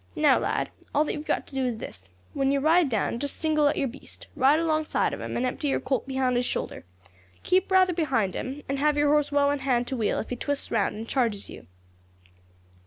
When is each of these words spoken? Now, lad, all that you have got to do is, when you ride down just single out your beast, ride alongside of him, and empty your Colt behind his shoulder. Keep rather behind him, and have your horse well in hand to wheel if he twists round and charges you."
Now, 0.15 0.39
lad, 0.39 0.71
all 0.95 1.03
that 1.03 1.11
you 1.11 1.19
have 1.19 1.27
got 1.27 1.45
to 1.45 1.53
do 1.53 1.63
is, 1.63 1.79
when 2.33 2.51
you 2.51 2.59
ride 2.59 2.89
down 2.89 3.19
just 3.19 3.37
single 3.37 3.67
out 3.67 3.77
your 3.77 3.87
beast, 3.87 4.25
ride 4.35 4.57
alongside 4.57 5.13
of 5.13 5.21
him, 5.21 5.37
and 5.37 5.45
empty 5.45 5.67
your 5.67 5.79
Colt 5.79 6.07
behind 6.07 6.35
his 6.37 6.45
shoulder. 6.47 6.85
Keep 7.43 7.69
rather 7.71 7.93
behind 7.93 8.33
him, 8.33 8.63
and 8.67 8.79
have 8.79 8.97
your 8.97 9.09
horse 9.11 9.31
well 9.31 9.51
in 9.51 9.59
hand 9.59 9.85
to 9.89 9.95
wheel 9.95 10.17
if 10.17 10.31
he 10.31 10.35
twists 10.35 10.71
round 10.71 10.95
and 10.95 11.07
charges 11.07 11.51
you." 11.51 11.67